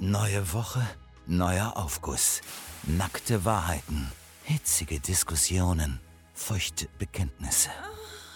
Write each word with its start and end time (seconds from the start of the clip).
Neue 0.00 0.52
Woche, 0.52 0.80
neuer 1.26 1.76
Aufguss. 1.76 2.40
Nackte 2.84 3.44
Wahrheiten, 3.44 4.06
hitzige 4.44 5.00
Diskussionen, 5.00 5.98
feuchte 6.34 6.86
Bekenntnisse. 7.00 7.70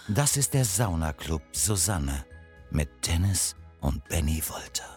Das 0.08 0.36
ist 0.36 0.54
der 0.54 0.64
Saunaclub 0.64 1.40
Susanne 1.52 2.26
mit 2.72 3.06
Dennis 3.06 3.54
und 3.80 4.02
Benny 4.08 4.42
Wolter. 4.48 4.88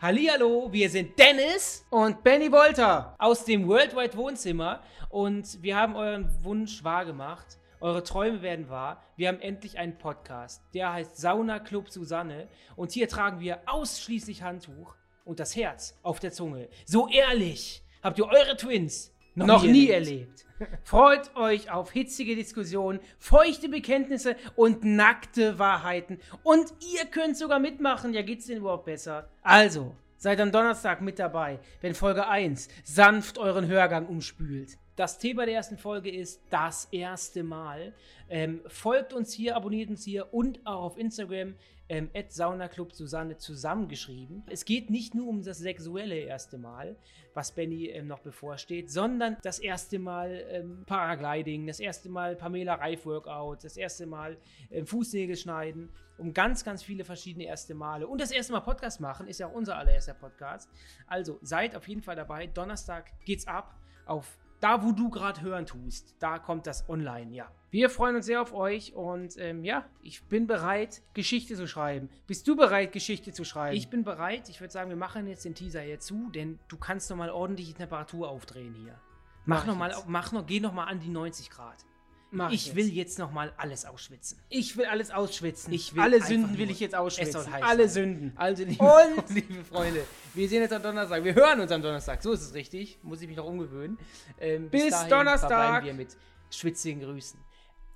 Hallihallo, 0.00 0.72
wir 0.72 0.88
sind 0.88 1.18
Dennis 1.18 1.84
und 1.90 2.24
Benny 2.24 2.50
Wolter 2.50 3.14
aus 3.18 3.44
dem 3.44 3.68
Worldwide 3.68 4.16
Wohnzimmer 4.16 4.82
und 5.10 5.62
wir 5.62 5.76
haben 5.76 5.94
euren 5.94 6.42
Wunsch 6.42 6.82
wahrgemacht. 6.82 7.58
Eure 7.80 8.02
Träume 8.02 8.40
werden 8.40 8.70
wahr. 8.70 9.02
Wir 9.16 9.28
haben 9.28 9.40
endlich 9.40 9.78
einen 9.78 9.98
Podcast. 9.98 10.62
Der 10.72 10.94
heißt 10.94 11.18
Sauna 11.18 11.58
Club 11.58 11.90
Susanne 11.90 12.48
und 12.76 12.92
hier 12.92 13.10
tragen 13.10 13.40
wir 13.40 13.60
ausschließlich 13.66 14.42
Handtuch 14.42 14.97
und 15.28 15.38
das 15.38 15.54
Herz 15.54 15.94
auf 16.02 16.18
der 16.20 16.32
Zunge. 16.32 16.68
So 16.86 17.06
ehrlich 17.06 17.82
habt 18.02 18.18
ihr 18.18 18.26
eure 18.26 18.56
Twins 18.56 19.12
noch, 19.34 19.46
noch 19.46 19.62
nie, 19.62 19.72
nie 19.72 19.90
erlebt. 19.90 20.44
erlebt. 20.58 20.78
Freut 20.82 21.36
euch 21.36 21.70
auf 21.70 21.92
hitzige 21.92 22.34
Diskussionen, 22.34 22.98
feuchte 23.18 23.68
Bekenntnisse 23.68 24.36
und 24.56 24.84
nackte 24.84 25.58
Wahrheiten. 25.58 26.18
Und 26.42 26.72
ihr 26.94 27.04
könnt 27.04 27.36
sogar 27.36 27.60
mitmachen. 27.60 28.12
Ja, 28.14 28.22
geht's 28.22 28.46
denn 28.46 28.58
überhaupt 28.58 28.86
besser? 28.86 29.28
Also, 29.42 29.94
seid 30.16 30.40
am 30.40 30.50
Donnerstag 30.50 31.02
mit 31.02 31.18
dabei, 31.18 31.60
wenn 31.82 31.94
Folge 31.94 32.26
1 32.26 32.68
sanft 32.82 33.38
euren 33.38 33.68
Hörgang 33.68 34.06
umspült. 34.06 34.78
Das 34.98 35.16
Thema 35.16 35.46
der 35.46 35.54
ersten 35.54 35.78
Folge 35.78 36.10
ist 36.10 36.42
das 36.50 36.86
erste 36.90 37.44
Mal. 37.44 37.92
Ähm, 38.28 38.62
folgt 38.66 39.12
uns 39.12 39.32
hier, 39.32 39.54
abonniert 39.54 39.90
uns 39.90 40.02
hier 40.02 40.34
und 40.34 40.66
auch 40.66 40.82
auf 40.82 40.98
Instagram 40.98 41.54
ähm, 41.88 42.10
Saunaclub 42.28 42.92
Susanne 42.92 43.36
zusammengeschrieben. 43.36 44.42
Es 44.50 44.64
geht 44.64 44.90
nicht 44.90 45.14
nur 45.14 45.28
um 45.28 45.44
das 45.44 45.58
sexuelle 45.58 46.16
erste 46.16 46.58
Mal, 46.58 46.96
was 47.32 47.52
Benny 47.52 47.86
ähm, 47.90 48.08
noch 48.08 48.18
bevorsteht, 48.18 48.90
sondern 48.90 49.36
das 49.44 49.60
erste 49.60 50.00
Mal 50.00 50.44
ähm, 50.50 50.82
Paragliding, 50.84 51.68
das 51.68 51.78
erste 51.78 52.08
Mal 52.08 52.34
Pamela 52.34 52.74
Reif 52.74 53.06
Workout, 53.06 53.62
das 53.62 53.76
erste 53.76 54.04
Mal 54.04 54.36
ähm, 54.72 54.84
Fußnägel 54.84 55.36
schneiden, 55.36 55.90
um 56.16 56.34
ganz, 56.34 56.64
ganz 56.64 56.82
viele 56.82 57.04
verschiedene 57.04 57.44
erste 57.44 57.76
Male. 57.76 58.08
Und 58.08 58.20
das 58.20 58.32
erste 58.32 58.52
Mal 58.52 58.62
Podcast 58.62 59.00
machen 59.00 59.28
ist 59.28 59.38
ja 59.38 59.46
auch 59.46 59.54
unser 59.54 59.76
allererster 59.76 60.14
Podcast. 60.14 60.68
Also 61.06 61.38
seid 61.40 61.76
auf 61.76 61.86
jeden 61.86 62.02
Fall 62.02 62.16
dabei. 62.16 62.48
Donnerstag 62.48 63.12
geht's 63.24 63.46
ab 63.46 63.78
auf 64.04 64.36
da, 64.60 64.82
wo 64.82 64.92
du 64.92 65.10
gerade 65.10 65.40
hören 65.40 65.66
tust, 65.66 66.16
da 66.18 66.38
kommt 66.38 66.66
das 66.66 66.88
online, 66.88 67.34
ja. 67.34 67.50
Wir 67.70 67.90
freuen 67.90 68.16
uns 68.16 68.24
sehr 68.24 68.40
auf 68.40 68.54
euch 68.54 68.94
und 68.94 69.36
ähm, 69.36 69.62
ja, 69.62 69.84
ich 70.02 70.24
bin 70.24 70.46
bereit, 70.46 71.02
Geschichte 71.12 71.54
zu 71.54 71.68
schreiben. 71.68 72.08
Bist 72.26 72.48
du 72.48 72.56
bereit, 72.56 72.92
Geschichte 72.92 73.32
zu 73.32 73.44
schreiben? 73.44 73.76
Ich 73.76 73.90
bin 73.90 74.04
bereit. 74.04 74.48
Ich 74.48 74.60
würde 74.60 74.72
sagen, 74.72 74.88
wir 74.88 74.96
machen 74.96 75.26
jetzt 75.26 75.44
den 75.44 75.54
Teaser 75.54 75.82
hier 75.82 76.00
zu, 76.00 76.30
denn 76.30 76.58
du 76.68 76.78
kannst 76.78 77.10
noch 77.10 77.18
mal 77.18 77.30
ordentliche 77.30 77.74
Temperatur 77.74 78.30
aufdrehen 78.30 78.74
hier. 78.74 78.98
Mach, 79.44 79.58
mach 79.58 79.66
noch 79.66 79.76
mal, 79.76 79.94
mach 80.06 80.32
noch, 80.32 80.46
geh 80.46 80.60
noch 80.60 80.72
mal 80.72 80.84
an 80.84 81.00
die 81.00 81.10
90 81.10 81.50
Grad. 81.50 81.84
Mach 82.30 82.52
ich, 82.52 82.74
will 82.74 82.88
jetzt 82.92 83.18
noch 83.18 83.32
mal 83.32 83.52
alles 83.56 83.86
ausschwitzen. 83.86 84.38
Ich 84.50 84.76
will 84.76 84.84
alles 84.84 85.10
ausschwitzen. 85.10 85.72
Ich 85.72 85.94
will 85.94 86.02
Alle 86.02 86.22
Sünden 86.22 86.58
will 86.58 86.70
ich 86.70 86.80
jetzt 86.80 86.94
ausschwitzen. 86.94 87.52
Alle 87.54 87.88
Sünden. 87.88 88.32
Also, 88.36 88.64
liebe, 88.64 88.84
und, 88.84 89.30
liebe 89.34 89.64
Freunde, 89.64 90.04
wir 90.34 90.48
sehen 90.48 90.60
jetzt 90.60 90.72
am 90.72 90.82
Donnerstag. 90.82 91.24
Wir 91.24 91.34
hören 91.34 91.60
uns 91.60 91.72
am 91.72 91.80
Donnerstag. 91.80 92.22
So 92.22 92.32
ist 92.32 92.42
es 92.42 92.54
richtig. 92.54 92.98
Muss 93.02 93.22
ich 93.22 93.28
mich 93.28 93.36
noch 93.36 93.46
umgewöhnen. 93.46 93.98
Ähm, 94.38 94.68
bis, 94.68 94.84
bis 94.84 95.08
Donnerstag. 95.08 95.84
wir 95.84 95.94
mit 95.94 96.16
schwitzigen 96.50 97.00
Grüßen. 97.00 97.40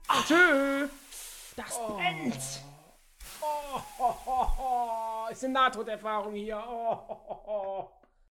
Ach, 0.08 0.26
Tschö. 0.26 0.88
Das 1.56 1.78
oh. 1.78 1.96
brennt. 1.96 2.38
Oh, 3.40 3.80
oh, 3.98 4.14
oh, 4.26 4.46
oh. 4.58 5.30
Ist 5.30 5.44
eine 5.44 5.54
Nahtoderfahrung 5.54 6.34
hier. 6.34 6.62
Oh, 6.66 6.98
oh, 7.08 7.36
oh. 7.46 8.01